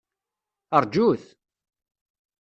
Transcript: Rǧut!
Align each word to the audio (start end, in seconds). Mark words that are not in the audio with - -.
Rǧut! 0.83 1.23